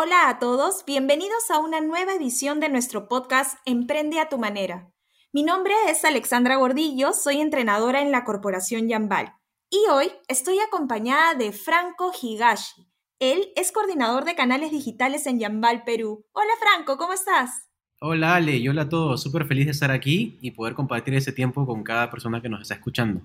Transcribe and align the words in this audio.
Hola 0.00 0.28
a 0.28 0.38
todos, 0.38 0.84
bienvenidos 0.86 1.50
a 1.50 1.58
una 1.58 1.80
nueva 1.80 2.14
edición 2.14 2.60
de 2.60 2.68
nuestro 2.68 3.08
podcast 3.08 3.58
Emprende 3.66 4.20
a 4.20 4.28
tu 4.28 4.38
manera. 4.38 4.92
Mi 5.32 5.42
nombre 5.42 5.74
es 5.88 6.04
Alexandra 6.04 6.54
Gordillo, 6.54 7.12
soy 7.12 7.40
entrenadora 7.40 8.00
en 8.00 8.12
la 8.12 8.22
Corporación 8.22 8.86
Yambal 8.86 9.34
y 9.68 9.78
hoy 9.90 10.12
estoy 10.28 10.60
acompañada 10.60 11.34
de 11.34 11.50
Franco 11.50 12.12
Higashi. 12.12 12.86
Él 13.18 13.48
es 13.56 13.72
coordinador 13.72 14.24
de 14.24 14.36
canales 14.36 14.70
digitales 14.70 15.26
en 15.26 15.40
Yambal, 15.40 15.82
Perú. 15.82 16.24
Hola 16.30 16.52
Franco, 16.60 16.96
¿cómo 16.96 17.12
estás? 17.12 17.68
Hola 18.00 18.36
Ale 18.36 18.56
y 18.56 18.68
hola 18.68 18.82
a 18.82 18.88
todos, 18.88 19.20
súper 19.20 19.46
feliz 19.46 19.64
de 19.64 19.72
estar 19.72 19.90
aquí 19.90 20.38
y 20.40 20.52
poder 20.52 20.74
compartir 20.74 21.14
ese 21.14 21.32
tiempo 21.32 21.66
con 21.66 21.82
cada 21.82 22.08
persona 22.08 22.40
que 22.40 22.48
nos 22.48 22.62
está 22.62 22.74
escuchando. 22.74 23.22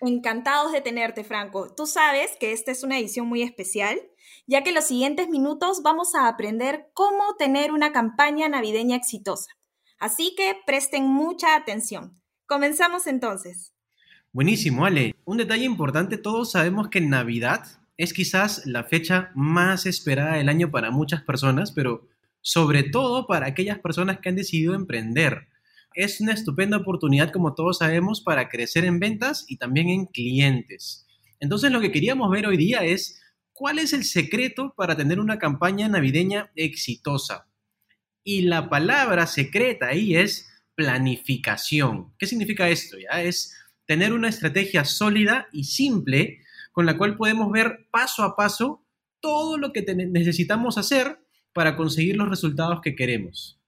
Encantados 0.00 0.72
de 0.72 0.80
tenerte, 0.80 1.24
Franco. 1.24 1.72
Tú 1.74 1.86
sabes 1.86 2.32
que 2.38 2.52
esta 2.52 2.72
es 2.72 2.82
una 2.82 2.98
edición 2.98 3.26
muy 3.26 3.42
especial, 3.42 3.98
ya 4.46 4.62
que 4.62 4.70
en 4.70 4.74
los 4.74 4.86
siguientes 4.86 5.28
minutos 5.28 5.82
vamos 5.82 6.14
a 6.14 6.28
aprender 6.28 6.90
cómo 6.94 7.36
tener 7.38 7.72
una 7.72 7.92
campaña 7.92 8.48
navideña 8.48 8.96
exitosa. 8.96 9.52
Así 9.98 10.34
que 10.36 10.56
presten 10.66 11.04
mucha 11.06 11.56
atención. 11.56 12.20
Comenzamos 12.46 13.06
entonces. 13.06 13.72
Buenísimo, 14.32 14.84
Ale. 14.84 15.14
Un 15.24 15.38
detalle 15.38 15.64
importante, 15.64 16.18
todos 16.18 16.50
sabemos 16.50 16.88
que 16.88 17.00
Navidad 17.00 17.64
es 17.96 18.12
quizás 18.12 18.66
la 18.66 18.84
fecha 18.84 19.30
más 19.34 19.86
esperada 19.86 20.34
del 20.34 20.48
año 20.48 20.70
para 20.70 20.90
muchas 20.90 21.22
personas, 21.22 21.72
pero 21.72 22.08
sobre 22.40 22.82
todo 22.82 23.26
para 23.26 23.46
aquellas 23.46 23.78
personas 23.78 24.18
que 24.18 24.28
han 24.28 24.36
decidido 24.36 24.74
emprender 24.74 25.48
es 25.94 26.20
una 26.20 26.32
estupenda 26.32 26.76
oportunidad, 26.76 27.32
como 27.32 27.54
todos 27.54 27.78
sabemos, 27.78 28.20
para 28.20 28.48
crecer 28.48 28.84
en 28.84 28.98
ventas 28.98 29.44
y 29.48 29.56
también 29.56 29.88
en 29.88 30.06
clientes. 30.06 31.06
Entonces 31.40 31.70
lo 31.70 31.80
que 31.80 31.92
queríamos 31.92 32.30
ver 32.30 32.46
hoy 32.46 32.56
día 32.56 32.84
es 32.84 33.22
cuál 33.52 33.78
es 33.78 33.92
el 33.92 34.04
secreto 34.04 34.74
para 34.76 34.96
tener 34.96 35.20
una 35.20 35.38
campaña 35.38 35.88
navideña 35.88 36.50
exitosa. 36.56 37.48
Y 38.24 38.42
la 38.42 38.68
palabra 38.68 39.26
secreta 39.26 39.88
ahí 39.88 40.16
es 40.16 40.48
planificación. 40.74 42.12
¿Qué 42.18 42.26
significa 42.26 42.68
esto? 42.68 42.96
Ya 42.98 43.22
es 43.22 43.54
tener 43.86 44.12
una 44.12 44.28
estrategia 44.28 44.84
sólida 44.84 45.46
y 45.52 45.64
simple 45.64 46.40
con 46.72 46.86
la 46.86 46.96
cual 46.98 47.16
podemos 47.16 47.52
ver 47.52 47.86
paso 47.90 48.24
a 48.24 48.34
paso 48.34 48.84
todo 49.20 49.58
lo 49.58 49.72
que 49.72 49.82
necesitamos 49.82 50.76
hacer 50.76 51.18
para 51.52 51.76
conseguir 51.76 52.16
los 52.16 52.28
resultados 52.28 52.80
que 52.82 52.96
queremos. 52.96 53.60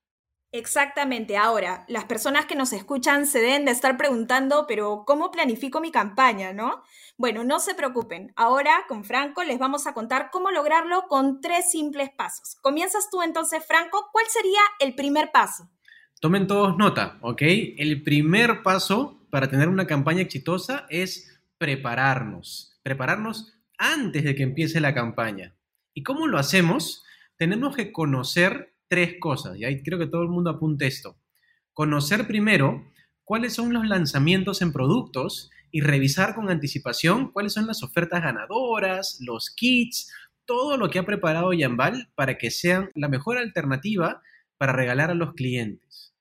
Exactamente. 0.57 1.37
Ahora, 1.37 1.85
las 1.87 2.05
personas 2.05 2.47
que 2.47 2.55
nos 2.55 2.73
escuchan 2.73 3.27
se 3.27 3.41
deben 3.41 3.67
de 3.67 3.73
estar 3.73 3.99
preguntando, 3.99 4.65
pero 4.67 5.05
¿cómo 5.07 5.31
planifico 5.31 5.83
mi 5.83 5.91
campaña, 5.91 6.55
no? 6.55 6.83
Bueno, 7.19 7.45
no 7.45 7.61
se 7.61 7.75
preocupen. 7.75 8.33
Ahora, 8.37 8.85
con 8.89 9.05
Franco, 9.05 9.45
les 9.45 9.59
vamos 9.59 9.87
a 9.87 9.93
contar 9.93 10.31
cómo 10.33 10.51
lograrlo 10.51 11.09
con 11.09 11.43
tres 11.43 11.71
simples 11.71 12.09
pasos. 12.09 12.57
Comienzas 12.63 13.11
tú 13.11 13.21
entonces, 13.21 13.65
Franco. 13.67 14.09
¿Cuál 14.13 14.25
sería 14.31 14.61
el 14.81 14.95
primer 14.95 15.31
paso? 15.31 15.69
Tomen 16.21 16.47
todos 16.47 16.79
nota, 16.79 17.19
¿ok? 17.21 17.43
El 17.43 18.03
primer 18.03 18.63
paso 18.63 19.27
para 19.29 19.51
tener 19.51 19.69
una 19.69 19.87
campaña 19.87 20.23
exitosa 20.23 20.87
es 20.89 21.39
prepararnos. 21.59 22.81
Prepararnos 22.83 23.53
antes 23.77 24.25
de 24.25 24.35
que 24.35 24.43
empiece 24.43 24.81
la 24.81 24.95
campaña. 24.95 25.55
¿Y 25.93 26.03
cómo 26.03 26.27
lo 26.27 26.39
hacemos? 26.39 27.05
Tenemos 27.37 27.77
que 27.77 27.93
conocer 27.93 28.75
tres 28.89 29.17
cosas, 29.21 29.57
y 29.59 29.65
ahí 29.65 29.83
creo 29.83 29.99
que 29.99 30.07
todo 30.07 30.23
el 30.23 30.29
mundo 30.29 30.51
apunte 30.51 30.87
esto. 30.87 31.17
Conocer 31.73 32.27
primero 32.27 32.85
cuáles 33.25 33.55
son 33.55 33.73
los 33.73 33.87
lanzamientos 33.87 34.63
en 34.63 34.73
productos 34.73 35.51
y 35.71 35.81
revisar 35.81 36.35
con 36.35 36.49
anticipación 36.49 37.33
cuáles 37.33 37.53
son 37.53 37.67
las 37.67 37.83
ofertas 37.83 38.23
ganadoras, 38.23 39.19
los 39.21 39.51
kits, 39.51 40.13
todo 40.47 40.77
lo 40.77 40.91
que 40.91 40.99
ha 40.99 41.05
preparado 41.07 41.53
Yambal 41.53 42.09
para 42.15 42.39
que 42.39 42.51
sean 42.51 42.91
la 42.95 43.09
mejor 43.09 43.37
alternativa 43.37 44.23
para 44.59 44.73
regalar 44.73 45.11
a 45.11 45.15
los 45.15 45.35
clientes. 45.35 46.15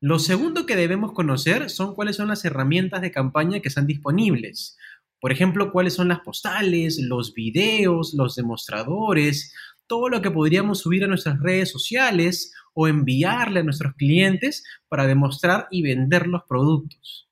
Lo 0.00 0.20
segundo 0.20 0.64
que 0.64 0.76
debemos 0.76 1.12
conocer 1.12 1.70
son 1.70 1.94
cuáles 1.94 2.16
son 2.16 2.28
las 2.28 2.44
herramientas 2.44 3.02
de 3.02 3.10
campaña 3.10 3.60
que 3.60 3.68
están 3.68 3.86
disponibles. 3.86 4.78
Por 5.20 5.32
ejemplo, 5.32 5.72
cuáles 5.72 5.94
son 5.94 6.06
las 6.06 6.20
postales, 6.20 7.00
los 7.00 7.34
videos, 7.34 8.14
los 8.14 8.36
demostradores, 8.36 9.52
todo 9.88 10.08
lo 10.08 10.22
que 10.22 10.30
podríamos 10.30 10.80
subir 10.80 11.02
a 11.02 11.08
nuestras 11.08 11.40
redes 11.40 11.70
sociales 11.70 12.52
o 12.74 12.86
enviarle 12.86 13.60
a 13.60 13.64
nuestros 13.64 13.94
clientes 13.94 14.62
para 14.88 15.06
demostrar 15.06 15.66
y 15.70 15.82
vender 15.82 16.28
los 16.28 16.42
productos. 16.48 17.28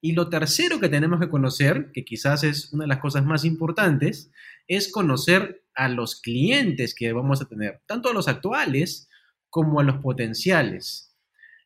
Y 0.00 0.12
lo 0.12 0.28
tercero 0.28 0.78
que 0.78 0.88
tenemos 0.88 1.18
que 1.18 1.28
conocer, 1.28 1.90
que 1.92 2.04
quizás 2.04 2.44
es 2.44 2.72
una 2.72 2.84
de 2.84 2.88
las 2.88 3.00
cosas 3.00 3.24
más 3.24 3.44
importantes, 3.44 4.30
es 4.68 4.92
conocer 4.92 5.64
a 5.74 5.88
los 5.88 6.20
clientes 6.20 6.94
que 6.94 7.12
vamos 7.12 7.42
a 7.42 7.46
tener, 7.46 7.80
tanto 7.86 8.08
a 8.08 8.12
los 8.12 8.28
actuales 8.28 9.08
como 9.50 9.80
a 9.80 9.84
los 9.84 9.96
potenciales. 9.96 11.16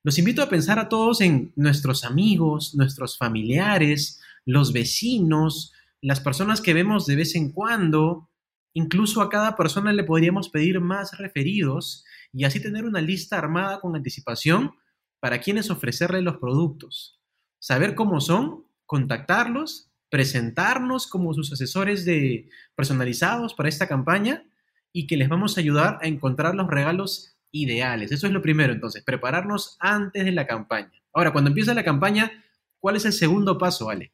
Los 0.02 0.18
invito 0.18 0.42
a 0.42 0.48
pensar 0.48 0.78
a 0.78 0.88
todos 0.88 1.20
en 1.20 1.52
nuestros 1.56 2.04
amigos, 2.04 2.74
nuestros 2.74 3.18
familiares, 3.18 4.20
los 4.44 4.72
vecinos, 4.72 5.72
las 6.00 6.20
personas 6.20 6.60
que 6.60 6.74
vemos 6.74 7.06
de 7.06 7.16
vez 7.16 7.34
en 7.34 7.52
cuando, 7.52 8.30
Incluso 8.74 9.20
a 9.20 9.28
cada 9.28 9.56
persona 9.56 9.92
le 9.92 10.04
podríamos 10.04 10.48
pedir 10.48 10.80
más 10.80 11.18
referidos 11.18 12.04
y 12.32 12.44
así 12.44 12.60
tener 12.60 12.84
una 12.84 13.00
lista 13.00 13.38
armada 13.38 13.80
con 13.80 13.94
anticipación 13.94 14.72
para 15.20 15.40
quienes 15.40 15.70
ofrecerle 15.70 16.22
los 16.22 16.38
productos. 16.38 17.20
Saber 17.58 17.94
cómo 17.94 18.20
son, 18.20 18.64
contactarlos, 18.86 19.90
presentarnos 20.08 21.06
como 21.06 21.32
sus 21.32 21.52
asesores 21.52 22.04
de 22.04 22.48
personalizados 22.74 23.54
para 23.54 23.68
esta 23.68 23.86
campaña 23.86 24.44
y 24.92 25.06
que 25.06 25.16
les 25.16 25.28
vamos 25.28 25.56
a 25.56 25.60
ayudar 25.60 25.98
a 26.02 26.06
encontrar 26.06 26.54
los 26.54 26.68
regalos 26.68 27.36
ideales. 27.50 28.12
Eso 28.12 28.26
es 28.26 28.32
lo 28.32 28.42
primero, 28.42 28.72
entonces, 28.72 29.02
prepararnos 29.04 29.76
antes 29.80 30.24
de 30.24 30.32
la 30.32 30.46
campaña. 30.46 30.92
Ahora, 31.12 31.32
cuando 31.32 31.48
empieza 31.48 31.74
la 31.74 31.84
campaña, 31.84 32.32
¿cuál 32.78 32.96
es 32.96 33.04
el 33.04 33.12
segundo 33.12 33.58
paso, 33.58 33.90
Ale? 33.90 34.12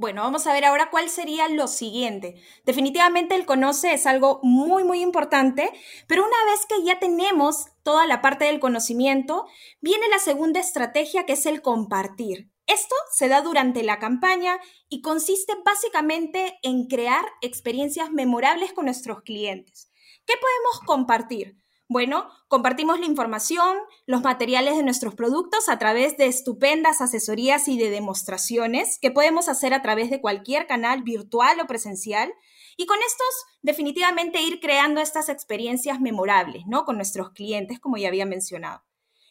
Bueno, 0.00 0.22
vamos 0.22 0.46
a 0.46 0.54
ver 0.54 0.64
ahora 0.64 0.88
cuál 0.88 1.10
sería 1.10 1.46
lo 1.50 1.66
siguiente. 1.66 2.36
Definitivamente 2.64 3.34
el 3.34 3.44
conoce 3.44 3.92
es 3.92 4.06
algo 4.06 4.40
muy, 4.42 4.82
muy 4.82 5.02
importante, 5.02 5.70
pero 6.06 6.24
una 6.24 6.50
vez 6.50 6.64
que 6.64 6.82
ya 6.82 6.98
tenemos 6.98 7.66
toda 7.82 8.06
la 8.06 8.22
parte 8.22 8.46
del 8.46 8.60
conocimiento, 8.60 9.44
viene 9.82 10.08
la 10.08 10.18
segunda 10.18 10.58
estrategia 10.58 11.26
que 11.26 11.34
es 11.34 11.44
el 11.44 11.60
compartir. 11.60 12.48
Esto 12.66 12.94
se 13.12 13.28
da 13.28 13.42
durante 13.42 13.82
la 13.82 13.98
campaña 13.98 14.58
y 14.88 15.02
consiste 15.02 15.52
básicamente 15.66 16.58
en 16.62 16.86
crear 16.86 17.26
experiencias 17.42 18.10
memorables 18.10 18.72
con 18.72 18.86
nuestros 18.86 19.20
clientes. 19.20 19.92
¿Qué 20.24 20.32
podemos 20.40 20.80
compartir? 20.86 21.58
Bueno, 21.90 22.30
compartimos 22.46 23.00
la 23.00 23.06
información, 23.06 23.76
los 24.06 24.22
materiales 24.22 24.76
de 24.76 24.84
nuestros 24.84 25.16
productos 25.16 25.68
a 25.68 25.76
través 25.80 26.16
de 26.16 26.26
estupendas 26.26 27.00
asesorías 27.00 27.66
y 27.66 27.76
de 27.78 27.90
demostraciones 27.90 29.00
que 29.00 29.10
podemos 29.10 29.48
hacer 29.48 29.74
a 29.74 29.82
través 29.82 30.08
de 30.08 30.20
cualquier 30.20 30.68
canal 30.68 31.02
virtual 31.02 31.58
o 31.58 31.66
presencial. 31.66 32.32
Y 32.76 32.86
con 32.86 32.96
estos, 33.04 33.44
definitivamente 33.62 34.40
ir 34.40 34.60
creando 34.60 35.00
estas 35.00 35.28
experiencias 35.28 36.00
memorables, 36.00 36.62
¿no? 36.68 36.84
Con 36.84 36.94
nuestros 36.94 37.30
clientes, 37.30 37.80
como 37.80 37.96
ya 37.96 38.06
había 38.06 38.24
mencionado. 38.24 38.84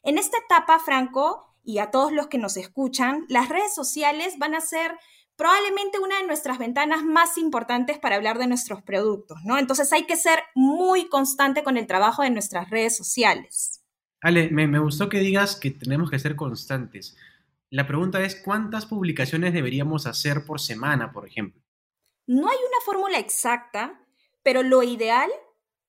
En 0.04 0.18
esta 0.18 0.38
etapa, 0.40 0.80
Franco, 0.80 1.56
y 1.64 1.78
a 1.78 1.92
todos 1.92 2.12
los 2.12 2.28
que 2.28 2.40
nos 2.40 2.58
escuchan, 2.58 3.26
las 3.30 3.48
redes 3.48 3.74
sociales 3.74 4.38
van 4.38 4.54
a 4.54 4.60
ser 4.60 5.00
probablemente 5.40 6.00
una 6.00 6.18
de 6.18 6.28
nuestras 6.28 6.60
ventanas 6.60 7.06
más 7.06 7.38
importantes 7.38 7.98
para 7.98 8.18
hablar 8.18 8.38
de 8.38 8.46
nuestros 8.46 8.82
productos, 8.82 9.40
¿no? 9.46 9.58
Entonces 9.58 9.92
hay 9.94 10.06
que 10.06 10.18
ser 10.18 10.40
muy 10.54 11.08
constante 11.08 11.64
con 11.64 11.78
el 11.78 11.88
trabajo 11.88 12.24
de 12.24 12.30
nuestras 12.30 12.70
redes 12.70 12.98
sociales. 12.98 13.82
Ale, 14.20 14.50
me, 14.50 14.68
me 14.68 14.80
gustó 14.80 15.08
que 15.08 15.20
digas 15.20 15.56
que 15.56 15.72
tenemos 15.72 16.12
que 16.12 16.20
ser 16.20 16.36
constantes. 16.36 17.16
La 17.70 17.88
pregunta 17.88 18.22
es, 18.22 18.36
¿cuántas 18.36 18.86
publicaciones 18.86 19.54
deberíamos 19.54 20.08
hacer 20.08 20.44
por 20.46 20.60
semana, 20.60 21.14
por 21.14 21.26
ejemplo? 21.26 21.62
No 22.28 22.50
hay 22.50 22.58
una 22.58 22.86
fórmula 22.86 23.18
exacta, 23.18 23.98
pero 24.44 24.62
lo 24.62 24.84
ideal 24.84 25.30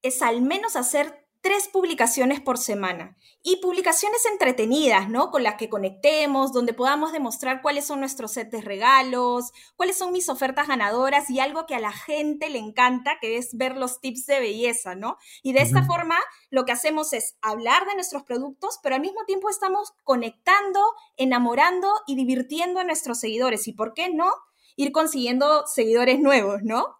es 0.00 0.22
al 0.22 0.42
menos 0.42 0.76
hacer 0.76 1.19
tres 1.40 1.68
publicaciones 1.68 2.40
por 2.40 2.58
semana 2.58 3.16
y 3.42 3.56
publicaciones 3.56 4.26
entretenidas, 4.26 5.08
¿no? 5.08 5.30
Con 5.30 5.42
las 5.42 5.54
que 5.54 5.70
conectemos, 5.70 6.52
donde 6.52 6.74
podamos 6.74 7.12
demostrar 7.12 7.62
cuáles 7.62 7.86
son 7.86 8.00
nuestros 8.00 8.32
sets 8.32 8.50
de 8.50 8.60
regalos, 8.60 9.52
cuáles 9.76 9.96
son 9.96 10.12
mis 10.12 10.28
ofertas 10.28 10.68
ganadoras 10.68 11.30
y 11.30 11.40
algo 11.40 11.66
que 11.66 11.74
a 11.74 11.80
la 11.80 11.92
gente 11.92 12.50
le 12.50 12.58
encanta, 12.58 13.18
que 13.20 13.38
es 13.38 13.56
ver 13.56 13.76
los 13.76 14.00
tips 14.00 14.26
de 14.26 14.40
belleza, 14.40 14.94
¿no? 14.94 15.16
Y 15.42 15.52
de 15.52 15.62
esta 15.62 15.82
forma 15.84 16.18
lo 16.50 16.64
que 16.64 16.72
hacemos 16.72 17.12
es 17.12 17.36
hablar 17.40 17.86
de 17.86 17.94
nuestros 17.94 18.22
productos, 18.24 18.78
pero 18.82 18.94
al 18.94 19.00
mismo 19.00 19.24
tiempo 19.24 19.48
estamos 19.48 19.94
conectando, 20.04 20.80
enamorando 21.16 21.88
y 22.06 22.16
divirtiendo 22.16 22.80
a 22.80 22.84
nuestros 22.84 23.18
seguidores. 23.18 23.66
¿Y 23.66 23.72
por 23.72 23.94
qué 23.94 24.10
no? 24.10 24.30
Ir 24.76 24.92
consiguiendo 24.92 25.66
seguidores 25.66 26.20
nuevos, 26.20 26.60
¿no? 26.62 26.98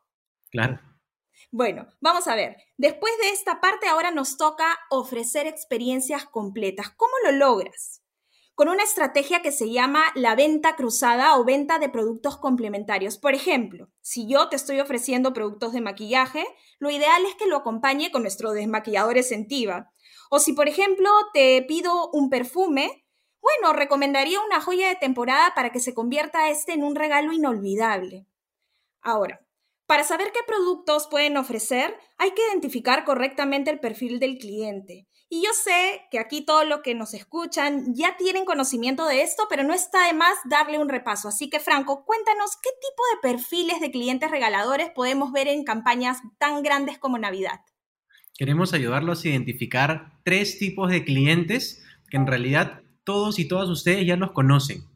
Claro. 0.50 0.80
Bueno, 1.50 1.86
vamos 2.00 2.28
a 2.28 2.34
ver. 2.34 2.56
Después 2.76 3.12
de 3.20 3.30
esta 3.30 3.60
parte, 3.60 3.88
ahora 3.88 4.10
nos 4.10 4.36
toca 4.36 4.78
ofrecer 4.90 5.46
experiencias 5.46 6.26
completas. 6.26 6.90
¿Cómo 6.96 7.12
lo 7.24 7.32
logras? 7.32 8.00
con 8.60 8.68
una 8.68 8.82
estrategia 8.82 9.40
que 9.40 9.52
se 9.52 9.70
llama 9.70 10.04
la 10.14 10.34
venta 10.34 10.76
cruzada 10.76 11.38
o 11.38 11.46
venta 11.46 11.78
de 11.78 11.88
productos 11.88 12.36
complementarios. 12.36 13.16
Por 13.16 13.32
ejemplo, 13.32 13.88
si 14.02 14.28
yo 14.28 14.50
te 14.50 14.56
estoy 14.56 14.80
ofreciendo 14.80 15.32
productos 15.32 15.72
de 15.72 15.80
maquillaje, 15.80 16.44
lo 16.78 16.90
ideal 16.90 17.24
es 17.24 17.34
que 17.36 17.46
lo 17.46 17.56
acompañe 17.56 18.10
con 18.10 18.20
nuestro 18.20 18.52
desmaquillador 18.52 19.16
Essentiva. 19.16 19.90
O 20.28 20.40
si, 20.40 20.52
por 20.52 20.68
ejemplo, 20.68 21.08
te 21.32 21.62
pido 21.62 22.10
un 22.10 22.28
perfume, 22.28 23.06
bueno, 23.40 23.72
recomendaría 23.72 24.42
una 24.42 24.60
joya 24.60 24.88
de 24.88 24.96
temporada 24.96 25.54
para 25.54 25.72
que 25.72 25.80
se 25.80 25.94
convierta 25.94 26.50
este 26.50 26.74
en 26.74 26.84
un 26.84 26.96
regalo 26.96 27.32
inolvidable. 27.32 28.26
Ahora, 29.00 29.40
para 29.90 30.04
saber 30.04 30.28
qué 30.32 30.38
productos 30.46 31.08
pueden 31.10 31.36
ofrecer, 31.36 31.92
hay 32.16 32.30
que 32.30 32.42
identificar 32.48 33.04
correctamente 33.04 33.72
el 33.72 33.80
perfil 33.80 34.20
del 34.20 34.38
cliente. 34.38 35.08
Y 35.28 35.42
yo 35.42 35.50
sé 35.52 36.02
que 36.12 36.20
aquí 36.20 36.42
todos 36.42 36.64
los 36.64 36.82
que 36.82 36.94
nos 36.94 37.12
escuchan 37.12 37.92
ya 37.92 38.16
tienen 38.16 38.44
conocimiento 38.44 39.04
de 39.04 39.22
esto, 39.22 39.48
pero 39.50 39.64
no 39.64 39.74
está 39.74 40.06
de 40.06 40.12
más 40.12 40.34
darle 40.48 40.78
un 40.78 40.88
repaso. 40.88 41.26
Así 41.26 41.50
que, 41.50 41.58
Franco, 41.58 42.04
cuéntanos 42.04 42.52
qué 42.62 42.70
tipo 42.80 43.02
de 43.32 43.34
perfiles 43.34 43.80
de 43.80 43.90
clientes 43.90 44.30
regaladores 44.30 44.90
podemos 44.90 45.32
ver 45.32 45.48
en 45.48 45.64
campañas 45.64 46.18
tan 46.38 46.62
grandes 46.62 46.96
como 46.96 47.18
Navidad. 47.18 47.58
Queremos 48.38 48.72
ayudarlos 48.72 49.24
a 49.24 49.28
identificar 49.28 50.20
tres 50.22 50.60
tipos 50.60 50.88
de 50.88 51.04
clientes 51.04 51.84
que 52.08 52.16
en 52.16 52.28
realidad 52.28 52.82
todos 53.02 53.40
y 53.40 53.48
todas 53.48 53.68
ustedes 53.68 54.06
ya 54.06 54.14
los 54.14 54.30
conocen. 54.30 54.89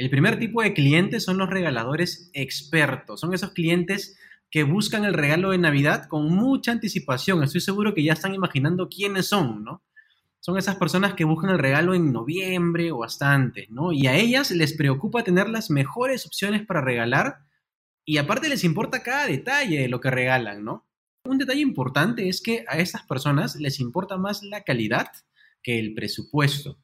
El 0.00 0.08
primer 0.08 0.38
tipo 0.38 0.62
de 0.62 0.72
clientes 0.72 1.24
son 1.24 1.36
los 1.36 1.50
regaladores 1.50 2.30
expertos. 2.32 3.20
Son 3.20 3.34
esos 3.34 3.50
clientes 3.50 4.16
que 4.50 4.62
buscan 4.62 5.04
el 5.04 5.12
regalo 5.12 5.50
de 5.50 5.58
Navidad 5.58 6.08
con 6.08 6.34
mucha 6.34 6.72
anticipación. 6.72 7.42
Estoy 7.42 7.60
seguro 7.60 7.92
que 7.92 8.02
ya 8.02 8.14
están 8.14 8.34
imaginando 8.34 8.88
quiénes 8.88 9.26
son, 9.26 9.62
¿no? 9.62 9.82
Son 10.40 10.56
esas 10.56 10.76
personas 10.76 11.12
que 11.12 11.24
buscan 11.24 11.50
el 11.50 11.58
regalo 11.58 11.92
en 11.92 12.14
noviembre 12.14 12.92
o 12.92 13.04
hasta 13.04 13.34
antes, 13.34 13.68
¿no? 13.68 13.92
Y 13.92 14.06
a 14.06 14.16
ellas 14.16 14.52
les 14.52 14.72
preocupa 14.72 15.22
tener 15.22 15.50
las 15.50 15.68
mejores 15.68 16.24
opciones 16.24 16.64
para 16.64 16.80
regalar 16.80 17.40
y 18.06 18.16
aparte 18.16 18.48
les 18.48 18.64
importa 18.64 19.02
cada 19.02 19.26
detalle 19.26 19.80
de 19.80 19.88
lo 19.88 20.00
que 20.00 20.10
regalan, 20.10 20.64
¿no? 20.64 20.88
Un 21.24 21.36
detalle 21.36 21.60
importante 21.60 22.26
es 22.26 22.40
que 22.40 22.64
a 22.68 22.78
estas 22.78 23.02
personas 23.02 23.54
les 23.56 23.80
importa 23.80 24.16
más 24.16 24.42
la 24.44 24.62
calidad 24.62 25.08
que 25.62 25.78
el 25.78 25.92
presupuesto. 25.92 26.78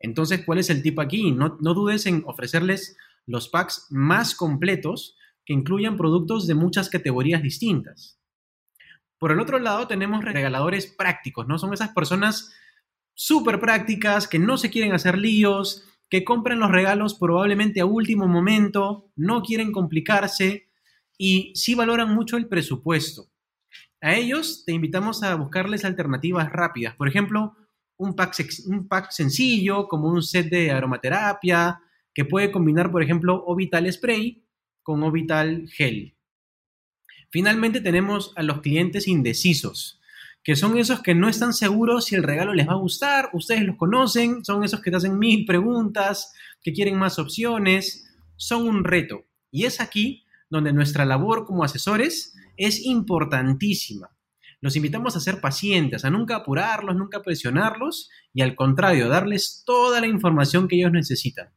Entonces, 0.00 0.42
¿cuál 0.44 0.58
es 0.58 0.70
el 0.70 0.82
tipo 0.82 1.00
aquí? 1.00 1.32
No, 1.32 1.58
no 1.60 1.74
dudes 1.74 2.06
en 2.06 2.22
ofrecerles 2.26 2.96
los 3.26 3.48
packs 3.48 3.86
más 3.90 4.34
completos 4.34 5.16
que 5.44 5.52
incluyan 5.52 5.96
productos 5.96 6.46
de 6.46 6.54
muchas 6.54 6.88
categorías 6.88 7.42
distintas. 7.42 8.20
Por 9.18 9.32
el 9.32 9.40
otro 9.40 9.58
lado, 9.58 9.88
tenemos 9.88 10.24
regaladores 10.24 10.86
prácticos, 10.86 11.48
¿no? 11.48 11.58
Son 11.58 11.72
esas 11.74 11.90
personas 11.90 12.52
súper 13.14 13.58
prácticas 13.58 14.28
que 14.28 14.38
no 14.38 14.56
se 14.58 14.70
quieren 14.70 14.92
hacer 14.92 15.18
líos, 15.18 15.84
que 16.08 16.24
compran 16.24 16.60
los 16.60 16.70
regalos 16.70 17.14
probablemente 17.14 17.80
a 17.80 17.86
último 17.86 18.28
momento, 18.28 19.10
no 19.16 19.42
quieren 19.42 19.72
complicarse 19.72 20.68
y 21.18 21.52
sí 21.54 21.74
valoran 21.74 22.14
mucho 22.14 22.36
el 22.36 22.46
presupuesto. 22.46 23.26
A 24.00 24.14
ellos 24.14 24.62
te 24.64 24.72
invitamos 24.72 25.22
a 25.24 25.34
buscarles 25.34 25.84
alternativas 25.84 26.50
rápidas. 26.52 26.94
Por 26.94 27.08
ejemplo, 27.08 27.56
un 27.98 28.14
pack, 28.14 28.34
un 28.66 28.88
pack 28.88 29.10
sencillo 29.10 29.86
como 29.86 30.08
un 30.08 30.22
set 30.22 30.48
de 30.48 30.70
aromaterapia 30.70 31.80
que 32.14 32.24
puede 32.24 32.50
combinar, 32.50 32.90
por 32.90 33.02
ejemplo, 33.02 33.44
Vital 33.54 33.92
Spray 33.92 34.42
con 34.82 35.02
Ovital 35.02 35.68
Gel. 35.68 36.16
Finalmente 37.30 37.80
tenemos 37.80 38.32
a 38.36 38.42
los 38.42 38.60
clientes 38.62 39.06
indecisos, 39.06 40.00
que 40.42 40.56
son 40.56 40.78
esos 40.78 41.02
que 41.02 41.14
no 41.14 41.28
están 41.28 41.52
seguros 41.52 42.06
si 42.06 42.14
el 42.14 42.22
regalo 42.22 42.54
les 42.54 42.66
va 42.66 42.72
a 42.72 42.78
gustar, 42.78 43.30
ustedes 43.34 43.64
los 43.64 43.76
conocen, 43.76 44.44
son 44.44 44.64
esos 44.64 44.80
que 44.80 44.90
te 44.90 44.96
hacen 44.96 45.18
mil 45.18 45.44
preguntas, 45.44 46.32
que 46.62 46.72
quieren 46.72 46.98
más 46.98 47.18
opciones, 47.18 48.08
son 48.36 48.66
un 48.66 48.84
reto. 48.84 49.26
Y 49.50 49.66
es 49.66 49.80
aquí 49.80 50.24
donde 50.48 50.72
nuestra 50.72 51.04
labor 51.04 51.44
como 51.44 51.64
asesores 51.64 52.34
es 52.56 52.84
importantísima. 52.84 54.10
Los 54.60 54.76
invitamos 54.76 55.16
a 55.16 55.20
ser 55.20 55.40
pacientes, 55.40 56.04
a 56.04 56.10
nunca 56.10 56.36
apurarlos, 56.36 56.96
nunca 56.96 57.22
presionarlos 57.22 58.10
y 58.32 58.42
al 58.42 58.56
contrario, 58.56 59.08
darles 59.08 59.62
toda 59.64 60.00
la 60.00 60.06
información 60.06 60.66
que 60.66 60.76
ellos 60.76 60.92
necesitan. 60.92 61.52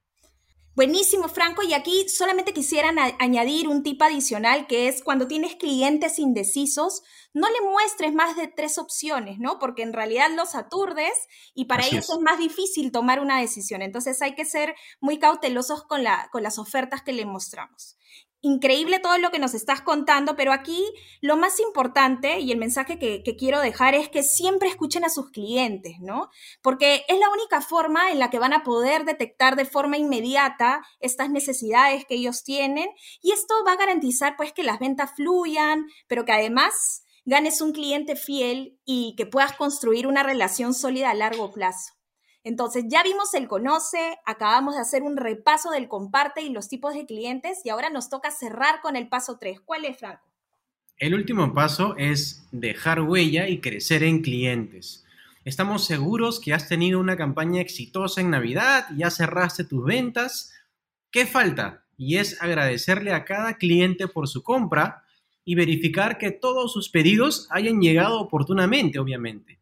Buenísimo, 0.74 1.28
Franco. 1.28 1.64
Y 1.64 1.74
aquí 1.74 2.08
solamente 2.08 2.54
quisiera 2.54 2.92
añadir 3.20 3.68
un 3.68 3.84
tip 3.84 4.02
adicional 4.02 4.68
que 4.68 4.88
es 4.88 5.04
cuando 5.04 5.28
tienes 5.28 5.56
clientes 5.56 6.18
indecisos, 6.18 7.02
no 7.34 7.48
le 7.50 7.70
muestres 7.70 8.14
más 8.14 8.38
de 8.38 8.48
tres 8.48 8.78
opciones, 8.78 9.38
¿no? 9.38 9.60
Porque 9.60 9.84
en 9.84 9.92
realidad 9.92 10.30
los 10.34 10.56
aturdes 10.56 11.12
y 11.54 11.66
para 11.66 11.86
ellos 11.86 12.10
es. 12.10 12.20
más 12.22 12.40
difícil 12.40 12.94
tomar 12.94 13.20
una 13.20 13.42
decisión. 13.42 13.82
Entonces 13.82 14.22
hay 14.22 14.34
que 14.34 14.46
ser 14.46 14.74
muy 15.02 15.20
cautelosos 15.20 15.84
con, 15.84 16.04
la, 16.04 16.30
con 16.32 16.42
las 16.42 16.58
ofertas 16.58 17.02
que 17.02 17.12
le 17.12 17.26
mostramos 17.26 17.98
increíble 18.42 19.00
todo 19.00 19.18
lo 19.18 19.32
que 19.32 19.40
nos 19.40 19.54
estás 19.54 19.82
contando, 19.82 20.36
pero 20.36 20.52
aquí 20.52 20.84
lo 21.22 21.38
más 21.38 21.60
importante 21.60 22.40
y 22.40 22.52
el 22.52 22.58
mensaje 22.58 22.98
que, 22.98 23.24
quiero 23.38 23.62
dejar 23.62 23.96
es 23.96 24.10
que 24.10 24.24
siempre 24.24 24.68
escuchen 24.68 25.06
a 25.06 25.10
sus 25.10 25.32
clientes, 25.32 25.98
¿no? 26.02 26.30
Porque 26.62 27.06
es 27.08 27.18
la 27.20 27.30
única 27.30 27.62
forma 27.62 28.12
en 28.12 28.20
la 28.20 28.30
que 28.30 28.40
van 28.40 28.54
a 28.54 28.64
poder 28.64 29.06
detectar 29.06 29.56
de 29.56 29.66
forma 29.66 29.98
inmediata 29.98 30.82
estas 31.00 31.30
necesidades 31.30 32.06
que 32.06 32.16
ellos 32.16 32.44
tienen 32.44 32.90
y 33.22 33.32
esto 33.32 33.54
va 33.66 33.74
a 33.74 33.78
garantizar 33.78 34.36
pues 34.36 34.52
que 34.54 34.64
las 34.64 34.80
ventas 34.80 35.12
fluyan, 35.16 35.88
pero 36.08 36.26
que 36.26 36.34
además 36.34 37.04
ganes 37.26 37.62
un 37.62 37.72
cliente 37.72 38.16
fiel 38.16 38.80
y 38.86 39.16
que 39.16 39.26
puedas 39.26 39.54
construir 39.54 40.08
una 40.08 40.24
relación 40.24 40.74
sólida 40.74 41.12
a 41.12 41.16
largo 41.16 41.52
plazo. 41.52 42.01
Entonces, 42.44 42.86
ya 42.88 43.04
vimos 43.04 43.34
el 43.36 43.48
conoce, 43.48 44.18
acabamos 44.26 44.76
de 44.76 44.82
hacer 44.82 45.04
un 45.04 45.16
repaso 45.16 45.70
del 45.70 45.88
comparte 45.88 46.42
y 46.42 46.50
los 46.50 46.68
tipos 46.68 46.96
de 46.96 47.06
clientes 47.06 47.60
y 47.64 47.70
ahora 47.70 47.90
nos 47.90 48.10
toca 48.10 48.32
cerrar 48.32 48.82
con 48.82 48.96
el 48.96 49.08
paso 49.08 49.38
3. 49.40 49.62
¿Cuál 49.62 49.86
es, 49.86 49.98
Franco? 49.98 50.24
El 50.98 51.14
último 51.14 51.54
paso 51.54 51.96
es 51.98 52.48
dejar 52.52 53.02
huella 53.02 53.48
y 53.48 53.60
crecer 53.60 54.04
en 54.04 54.22
clientes. 54.22 55.04
Estamos 55.44 55.86
seguros 55.86 56.40
que 56.40 56.54
has 56.54 56.68
tenido 56.68 57.00
una 57.00 57.18
campaña 57.18 57.62
exitosa 57.62 58.22
en 58.22 58.30
Navidad, 58.30 58.86
ya 58.96 59.10
cerraste 59.10 59.64
tus 59.64 59.84
ventas. 59.84 60.54
¿Qué 61.10 61.26
falta? 61.26 61.84
Y 61.98 62.18
es 62.18 62.42
agradecerle 62.42 63.14
a 63.14 63.26
cada 63.26 63.56
cliente 63.56 64.08
por 64.08 64.28
su 64.28 64.44
compra 64.44 65.04
y 65.44 65.56
verificar 65.56 66.20
que 66.20 66.32
todos 66.32 66.72
sus 66.74 66.90
pedidos 66.90 67.48
hayan 67.50 67.82
llegado 67.82 68.20
oportunamente, 68.20 69.00
obviamente. 69.00 69.61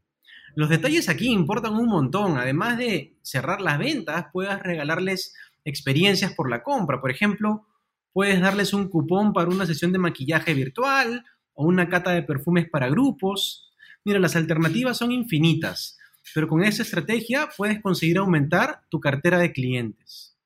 Los 0.60 0.68
detalles 0.68 1.08
aquí 1.08 1.30
importan 1.30 1.74
un 1.78 1.88
montón. 1.88 2.38
Además 2.38 2.78
de 2.78 3.18
cerrar 3.22 3.62
las 3.62 3.80
ventas, 3.80 4.26
puedas 4.34 4.62
regalarles 4.62 5.34
experiencias 5.64 6.34
por 6.34 6.50
la 6.50 6.64
compra. 6.64 7.00
Por 7.00 7.12
ejemplo, 7.12 7.66
puedes 8.12 8.42
darles 8.42 8.74
un 8.74 8.90
cupón 8.90 9.32
para 9.32 9.48
una 9.48 9.66
sesión 9.66 9.94
de 9.94 10.00
maquillaje 10.00 10.54
virtual 10.54 11.24
o 11.54 11.64
una 11.64 11.88
cata 11.88 12.12
de 12.12 12.24
perfumes 12.24 12.70
para 12.70 12.90
grupos. 12.90 13.72
Mira, 14.04 14.20
las 14.20 14.36
alternativas 14.36 14.98
son 14.98 15.14
infinitas, 15.14 15.98
pero 16.36 16.50
con 16.50 16.62
esa 16.62 16.84
estrategia 16.84 17.48
puedes 17.56 17.82
conseguir 17.82 18.18
aumentar 18.18 18.82
tu 18.90 19.00
cartera 19.00 19.38
de 19.38 19.54
clientes. 19.54 20.38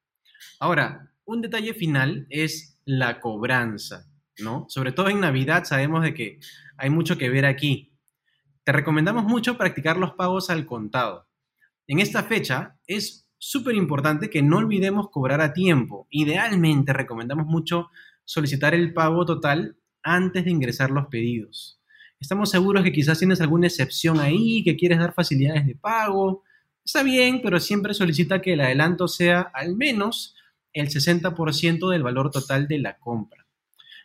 Ahora, 0.59 1.11
un 1.25 1.41
detalle 1.41 1.73
final 1.73 2.27
es 2.29 2.77
la 2.85 3.19
cobranza, 3.19 4.05
¿no? 4.37 4.67
Sobre 4.69 4.91
todo 4.91 5.09
en 5.09 5.21
Navidad 5.21 5.63
sabemos 5.63 6.03
de 6.03 6.13
que 6.13 6.39
hay 6.77 6.91
mucho 6.91 7.17
que 7.17 7.29
ver 7.29 7.47
aquí. 7.47 7.92
Te 8.63 8.71
recomendamos 8.71 9.25
mucho 9.25 9.57
practicar 9.57 9.97
los 9.97 10.13
pagos 10.13 10.49
al 10.49 10.65
contado. 10.65 11.27
En 11.87 11.99
esta 11.99 12.23
fecha 12.23 12.77
es 12.87 13.27
súper 13.37 13.75
importante 13.75 14.29
que 14.29 14.41
no 14.41 14.57
olvidemos 14.59 15.09
cobrar 15.09 15.41
a 15.41 15.51
tiempo. 15.51 16.07
Idealmente 16.09 16.93
recomendamos 16.93 17.45
mucho 17.45 17.89
solicitar 18.23 18.73
el 18.73 18.93
pago 18.93 19.25
total 19.25 19.75
antes 20.01 20.45
de 20.45 20.51
ingresar 20.51 20.91
los 20.91 21.07
pedidos. 21.07 21.81
Estamos 22.21 22.51
seguros 22.51 22.83
que 22.83 22.93
quizás 22.93 23.19
tienes 23.19 23.41
alguna 23.41 23.67
excepción 23.67 24.21
ahí, 24.21 24.63
que 24.63 24.77
quieres 24.77 24.99
dar 24.99 25.13
facilidades 25.13 25.65
de 25.65 25.75
pago. 25.75 26.43
Está 26.85 27.03
bien, 27.03 27.41
pero 27.41 27.59
siempre 27.59 27.93
solicita 27.93 28.41
que 28.41 28.53
el 28.53 28.61
adelanto 28.61 29.09
sea 29.09 29.41
al 29.53 29.75
menos 29.75 30.37
el 30.71 30.87
60% 30.87 31.89
del 31.89 32.03
valor 32.03 32.31
total 32.31 32.69
de 32.69 32.79
la 32.79 32.97
compra. 32.97 33.45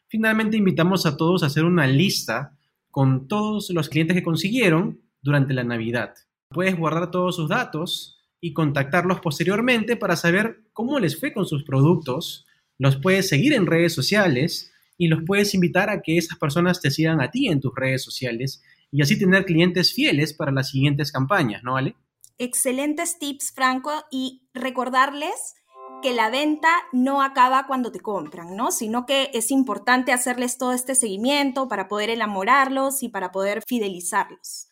Finalmente, 0.09 0.57
invitamos 0.57 1.07
a 1.07 1.17
todos 1.17 1.45
a 1.45 1.47
hacer 1.47 1.65
una 1.65 1.87
lista 1.87 2.58
con 2.91 3.29
todos 3.29 3.71
los 3.71 3.89
clientes 3.89 4.17
que 4.17 4.23
consiguieron 4.23 5.01
durante 5.23 5.55
la 5.55 5.65
Navidad. 5.65 6.15
Puedes 6.51 6.77
guardar 6.77 7.11
todos 7.11 7.37
sus 7.37 7.49
datos 7.49 8.19
y 8.41 8.53
contactarlos 8.53 9.21
posteriormente 9.21 9.97
para 9.97 10.17
saber 10.17 10.63
cómo 10.73 10.99
les 10.99 11.19
fue 11.19 11.33
con 11.33 11.47
sus 11.47 11.65
productos. 11.65 12.47
Los 12.79 12.97
puedes 12.97 13.29
seguir 13.29 13.53
en 13.53 13.67
redes 13.67 13.93
sociales 13.93 14.73
y 14.97 15.09
los 15.09 15.23
puedes 15.27 15.55
invitar 15.55 15.91
a 15.91 16.03
que 16.03 16.17
esas 16.17 16.39
personas 16.39 16.81
te 16.81 16.91
sigan 16.91 17.21
a 17.21 17.31
ti 17.31 17.49
en 17.49 17.61
tus 17.61 17.75
redes 17.75 18.03
sociales 18.03 18.63
y 18.91 19.03
así 19.03 19.19
tener 19.19 19.45
clientes 19.45 19.93
fieles 19.93 20.33
para 20.33 20.53
las 20.53 20.71
siguientes 20.71 21.13
campañas, 21.13 21.63
¿no, 21.63 21.75
vale? 21.75 21.95
Excelentes 22.39 23.19
tips, 23.19 23.53
Franco, 23.53 24.05
y 24.11 24.43
recordarles 24.55 25.57
que 26.01 26.13
la 26.13 26.31
venta 26.31 26.69
no 26.93 27.23
acaba 27.23 27.67
cuando 27.67 27.91
te 27.91 28.01
compran, 28.01 28.57
¿no? 28.57 28.71
Sino 28.71 29.07
que 29.07 29.31
es 29.35 29.51
importante 29.51 30.13
hacerles 30.13 30.59
todo 30.59 30.73
este 30.73 30.95
seguimiento 30.95 31.69
para 31.69 31.89
poder 31.89 32.11
enamorarlos 32.11 33.03
y 33.03 33.09
para 33.09 33.33
poder 33.33 33.63
fidelizarlos. 33.67 34.69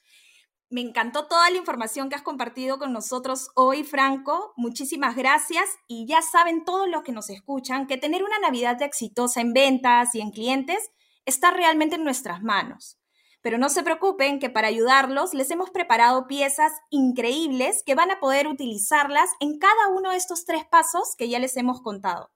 Me 0.69 0.81
encantó 0.81 1.27
toda 1.27 1.49
la 1.51 1.59
información 1.59 2.09
que 2.09 2.17
has 2.17 2.23
compartido 2.23 2.79
con 2.79 2.93
nosotros 2.93 3.51
hoy, 3.55 3.85
Franco. 3.85 4.53
Muchísimas 4.57 5.15
gracias. 5.15 5.65
Y 5.87 6.07
ya 6.09 6.23
saben 6.23 6.65
todos 6.65 6.89
los 6.89 7.03
que 7.03 7.13
nos 7.13 7.31
escuchan 7.31 7.87
que 7.87 7.97
tener 7.97 8.25
una 8.25 8.39
Navidad 8.41 8.81
exitosa 8.83 9.41
en 9.41 9.53
ventas 9.53 10.15
y 10.15 10.21
en 10.21 10.31
clientes 10.31 10.91
está 11.25 11.51
realmente 11.53 11.97
en 11.97 12.05
nuestras 12.05 12.43
manos. 12.43 12.99
Pero 13.47 13.59
no 13.59 13.69
se 13.69 13.85
preocupen 13.85 14.41
que 14.41 14.51
para 14.51 14.67
ayudarlos 14.67 15.33
les 15.33 15.53
hemos 15.53 15.71
preparado 15.71 16.27
piezas 16.27 16.73
increíbles 16.91 17.85
que 17.87 17.95
van 17.95 18.11
a 18.11 18.19
poder 18.19 18.49
utilizarlas 18.49 19.31
en 19.39 19.61
cada 19.61 19.87
uno 19.97 20.11
de 20.11 20.17
estos 20.17 20.45
tres 20.45 20.65
pasos 20.65 21.15
que 21.17 21.29
ya 21.29 21.39
les 21.39 21.57
hemos 21.57 21.81
contado. 21.81 22.33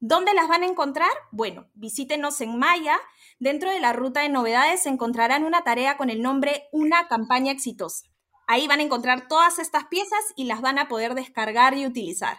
¿Dónde 0.00 0.34
las 0.34 0.48
van 0.48 0.62
a 0.62 0.66
encontrar? 0.66 1.08
Bueno, 1.30 1.70
visítenos 1.72 2.42
en 2.42 2.58
Maya. 2.58 2.98
Dentro 3.38 3.70
de 3.70 3.80
la 3.80 3.94
ruta 3.94 4.20
de 4.20 4.28
novedades 4.28 4.84
encontrarán 4.84 5.44
una 5.44 5.64
tarea 5.64 5.96
con 5.96 6.10
el 6.10 6.20
nombre 6.20 6.64
Una 6.72 7.08
campaña 7.08 7.52
exitosa. 7.52 8.04
Ahí 8.46 8.68
van 8.68 8.80
a 8.80 8.82
encontrar 8.82 9.28
todas 9.28 9.58
estas 9.58 9.86
piezas 9.86 10.20
y 10.36 10.44
las 10.44 10.60
van 10.60 10.78
a 10.78 10.88
poder 10.88 11.14
descargar 11.14 11.74
y 11.78 11.86
utilizar. 11.86 12.36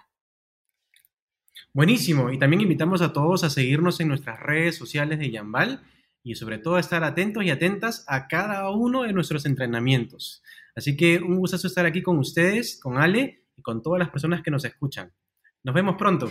Buenísimo. 1.74 2.30
Y 2.30 2.38
también 2.38 2.62
invitamos 2.62 3.02
a 3.02 3.14
todos 3.14 3.44
a 3.44 3.50
seguirnos 3.50 4.00
en 4.00 4.10
nuestras 4.10 4.40
redes 4.40 4.76
sociales 4.76 5.18
de 5.18 5.32
Yambal 5.32 5.82
y 6.24 6.36
sobre 6.36 6.58
todo 6.58 6.78
estar 6.78 7.04
atentos 7.04 7.44
y 7.44 7.50
atentas 7.50 8.06
a 8.08 8.28
cada 8.28 8.70
uno 8.72 9.04
de 9.04 9.14
nuestros 9.14 9.46
entrenamientos. 9.46 10.44
Así 10.76 10.96
que 10.96 11.18
un 11.18 11.38
gusto 11.38 11.56
estar 11.56 11.86
aquí 11.86 12.02
con 12.02 12.18
ustedes, 12.18 12.80
con 12.82 12.98
Ale 12.98 13.46
y 13.56 13.62
con 13.62 13.82
todas 13.82 14.00
las 14.00 14.10
personas 14.10 14.42
que 14.42 14.52
nos 14.52 14.66
escuchan. 14.66 15.12
Nos 15.64 15.76
vemos 15.76 15.96
pronto. 15.98 16.30